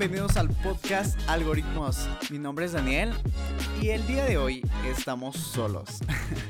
[0.00, 2.08] bienvenidos al podcast Algoritmos.
[2.30, 3.12] Mi nombre es Daniel
[3.82, 5.98] y el día de hoy estamos solos.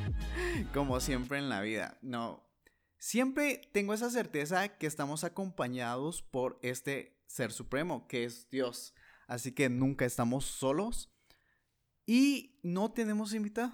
[0.72, 1.99] Como siempre en la vida.
[2.01, 2.49] No,
[2.97, 8.94] siempre tengo esa certeza que estamos acompañados por este ser supremo, que es Dios.
[9.26, 11.10] Así que nunca estamos solos
[12.06, 13.72] y no tenemos invitado.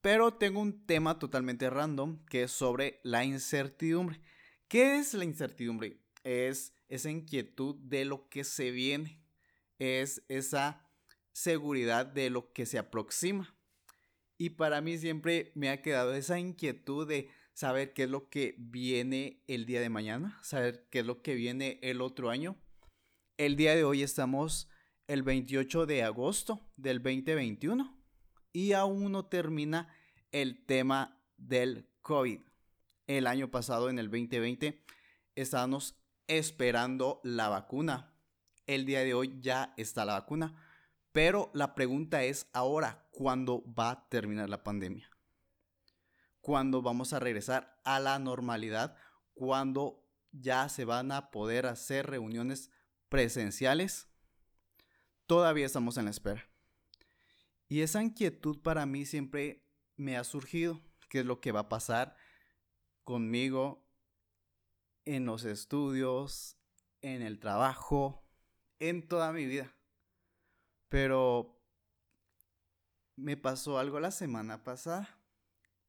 [0.00, 4.22] Pero tengo un tema totalmente random que es sobre la incertidumbre.
[4.68, 6.00] ¿Qué es la incertidumbre?
[6.28, 9.18] Es esa inquietud de lo que se viene.
[9.78, 10.86] Es esa
[11.32, 13.56] seguridad de lo que se aproxima.
[14.36, 18.56] Y para mí siempre me ha quedado esa inquietud de saber qué es lo que
[18.58, 22.56] viene el día de mañana, saber qué es lo que viene el otro año.
[23.38, 24.68] El día de hoy estamos
[25.06, 27.98] el 28 de agosto del 2021
[28.52, 29.88] y aún no termina
[30.30, 32.40] el tema del COVID.
[33.06, 34.84] El año pasado, en el 2020,
[35.34, 35.97] estábamos
[36.28, 38.12] esperando la vacuna.
[38.66, 40.54] El día de hoy ya está la vacuna.
[41.12, 45.10] Pero la pregunta es ahora, ¿cuándo va a terminar la pandemia?
[46.40, 48.96] ¿Cuándo vamos a regresar a la normalidad?
[49.34, 52.70] ¿Cuándo ya se van a poder hacer reuniones
[53.08, 54.06] presenciales?
[55.26, 56.48] Todavía estamos en la espera.
[57.68, 60.80] Y esa inquietud para mí siempre me ha surgido.
[61.08, 62.16] ¿Qué es lo que va a pasar
[63.04, 63.87] conmigo
[65.08, 66.58] en los estudios,
[67.00, 68.22] en el trabajo,
[68.78, 69.74] en toda mi vida?
[70.90, 71.58] Pero
[73.16, 75.18] me pasó algo la semana pasada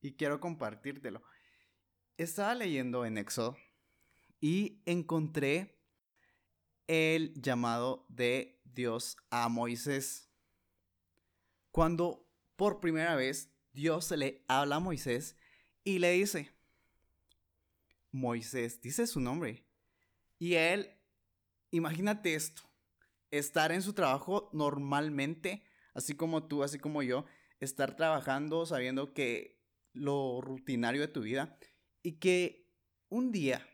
[0.02, 1.22] y quiero compartírtelo.
[2.18, 3.58] Estaba leyendo en Éxodo
[4.40, 5.84] y encontré
[6.88, 10.32] el llamado de Dios a Moisés.
[11.72, 12.26] Cuando
[12.56, 15.36] por primera vez Dios le habla a Moisés
[15.84, 16.58] y le dice,
[18.12, 19.66] Moisés, dice su nombre.
[20.38, 20.90] Y él,
[21.72, 22.64] imagínate esto,
[23.32, 27.26] estar en su trabajo normalmente, así como tú, así como yo,
[27.60, 29.60] estar trabajando sabiendo que
[29.94, 31.58] lo rutinario de tu vida
[32.02, 32.72] y que
[33.10, 33.68] un día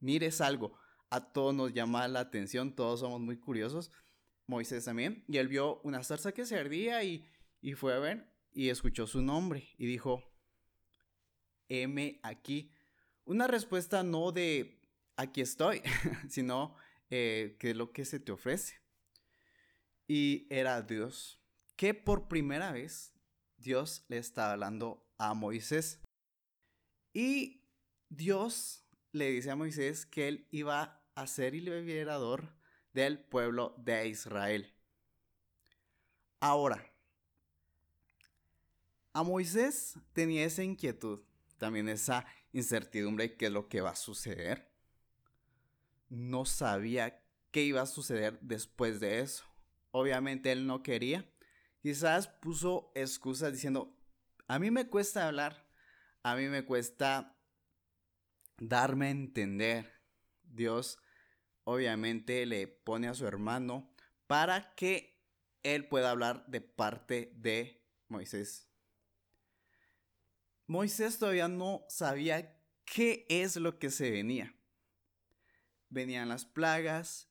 [0.00, 0.76] mires algo,
[1.10, 3.90] a todos nos llama la atención, todos somos muy curiosos,
[4.46, 7.26] Moisés también, y él vio una zarza que se ardía y,
[7.60, 10.22] y fue a ver y escuchó su nombre y dijo,
[11.68, 12.72] M aquí.
[13.28, 14.80] Una respuesta no de
[15.14, 15.82] aquí estoy,
[16.30, 16.74] sino
[17.10, 18.80] eh, qué es lo que se te ofrece.
[20.06, 21.38] Y era Dios,
[21.76, 23.12] que por primera vez
[23.58, 26.00] Dios le estaba hablando a Moisés.
[27.12, 27.60] Y
[28.08, 32.54] Dios le dice a Moisés que él iba a ser el liberador
[32.94, 34.72] del pueblo de Israel.
[36.40, 36.82] Ahora,
[39.12, 41.20] a Moisés tenía esa inquietud,
[41.58, 44.68] también esa incertidumbre de qué es lo que va a suceder
[46.08, 49.44] no sabía qué iba a suceder después de eso.
[49.90, 51.30] Obviamente él no quería.
[51.82, 53.96] Quizás puso excusas diciendo,
[54.46, 55.66] a mí me cuesta hablar,
[56.22, 57.36] a mí me cuesta
[58.58, 59.92] darme a entender.
[60.42, 60.98] Dios
[61.64, 63.92] obviamente le pone a su hermano
[64.26, 65.22] para que
[65.62, 68.67] él pueda hablar de parte de Moisés.
[70.68, 74.54] Moisés todavía no sabía qué es lo que se venía
[75.90, 77.30] venían las plagas,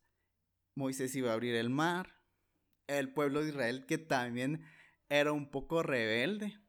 [0.76, 2.22] Moisés iba a abrir el mar,
[2.88, 4.66] el pueblo de Israel que también
[5.10, 6.60] era un poco rebelde,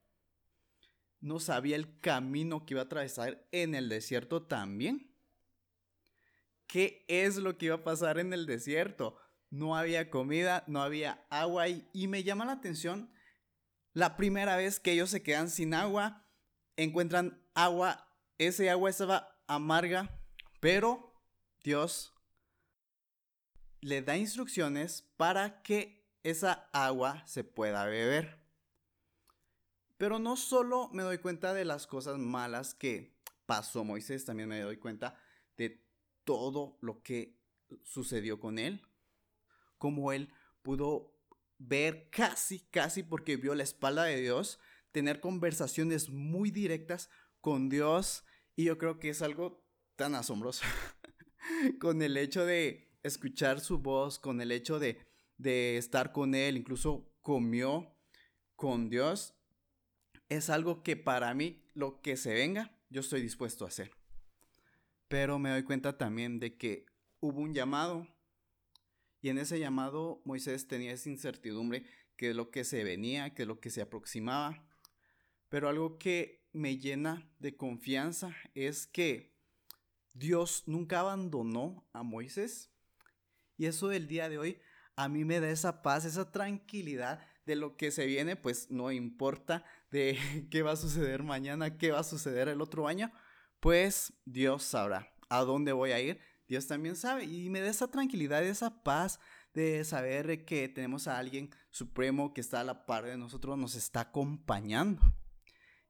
[1.20, 5.12] no sabía el camino que iba a atravesar en el desierto también.
[6.68, 9.18] ¿Qué es lo que iba a pasar en el desierto?
[9.50, 13.10] No había comida, no había agua y, y me llama la atención
[13.94, 16.27] la primera vez que ellos se quedan sin agua,
[16.78, 18.08] encuentran agua,
[18.38, 20.22] ese agua estaba amarga,
[20.60, 21.12] pero
[21.62, 22.14] Dios
[23.80, 28.38] le da instrucciones para que esa agua se pueda beber.
[29.96, 34.60] Pero no solo me doy cuenta de las cosas malas que pasó Moisés, también me
[34.60, 35.18] doy cuenta
[35.56, 35.84] de
[36.22, 37.40] todo lo que
[37.82, 38.86] sucedió con él.
[39.78, 40.32] Como él
[40.62, 41.18] pudo
[41.58, 44.60] ver casi, casi porque vio la espalda de Dios,
[44.92, 48.24] tener conversaciones muy directas con Dios.
[48.56, 49.64] Y yo creo que es algo
[49.96, 50.64] tan asombroso.
[51.80, 55.06] con el hecho de escuchar su voz, con el hecho de,
[55.76, 57.94] estar con Él, incluso comió
[58.56, 59.34] con Dios,
[60.28, 63.92] es algo que para mí, lo que se venga, yo estoy dispuesto a hacer.
[65.08, 66.86] Pero me doy cuenta también de que
[67.20, 68.06] hubo un llamado
[69.20, 71.84] y en ese llamado Moisés tenía esa incertidumbre
[72.16, 74.67] que es lo que se venía, que es lo que se aproximaba.
[75.48, 79.36] Pero algo que me llena de confianza es que
[80.12, 82.70] Dios nunca abandonó a Moisés.
[83.56, 84.60] Y eso del día de hoy
[84.96, 88.90] a mí me da esa paz, esa tranquilidad de lo que se viene, pues no
[88.90, 90.18] importa de
[90.50, 93.12] qué va a suceder mañana, qué va a suceder el otro año,
[93.60, 96.20] pues Dios sabrá a dónde voy a ir.
[96.48, 99.20] Dios también sabe y me da esa tranquilidad, esa paz
[99.54, 103.74] de saber que tenemos a alguien supremo que está a la par de nosotros, nos
[103.74, 105.02] está acompañando.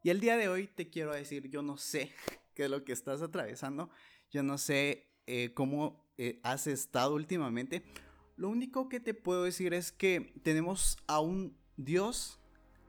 [0.02, 2.12] Y el día de hoy te quiero decir, yo no sé
[2.54, 3.90] qué es lo que estás atravesando,
[4.30, 7.82] yo no sé eh, cómo eh, has estado últimamente,
[8.36, 12.38] lo único que te puedo decir es que tenemos a un Dios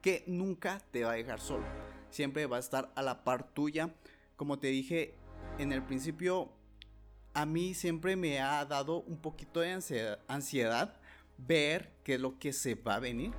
[0.04, 1.66] que nunca te va a dejar solo.
[2.12, 3.96] Siempre va a estar a la par tuya.
[4.36, 5.16] Como te dije
[5.58, 6.52] en el principio,
[7.34, 9.72] a mí siempre me ha dado un poquito de
[10.28, 11.00] ansiedad,
[11.38, 13.32] ver qué es lo que se va a venir.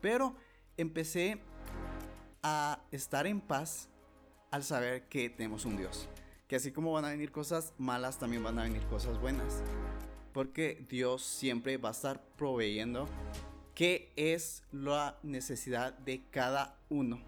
[0.00, 0.34] Pero
[0.78, 1.42] empecé
[2.48, 3.88] a estar en paz
[4.52, 6.08] al saber que tenemos un Dios.
[6.46, 9.62] Que así como van a venir cosas malas, también van a venir cosas buenas
[10.36, 13.08] porque Dios siempre va a estar proveyendo
[13.74, 17.18] qué es la necesidad de cada uno.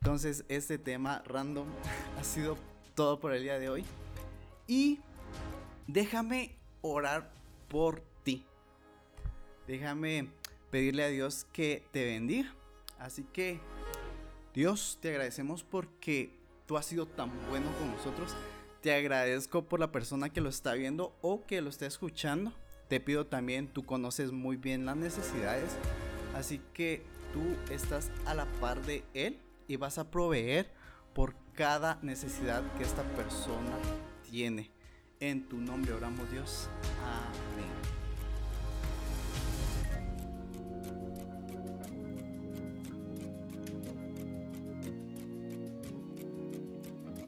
[0.00, 1.68] Entonces este tema random
[2.18, 2.58] ha sido
[2.96, 3.84] todo por el día de hoy.
[4.66, 4.98] Y
[5.86, 7.30] déjame orar
[7.68, 8.44] por ti.
[9.68, 10.28] Déjame
[10.72, 12.52] pedirle a Dios que te bendiga.
[12.98, 13.60] Así que
[14.56, 16.30] Dios, te agradecemos porque
[16.64, 18.34] tú has sido tan bueno con nosotros.
[18.80, 22.54] Te agradezco por la persona que lo está viendo o que lo está escuchando.
[22.88, 25.76] Te pido también, tú conoces muy bien las necesidades,
[26.34, 27.02] así que
[27.34, 29.38] tú estás a la par de él
[29.68, 30.70] y vas a proveer
[31.12, 33.76] por cada necesidad que esta persona
[34.30, 34.70] tiene.
[35.20, 36.70] En tu nombre oramos Dios.
[37.04, 37.55] Amén.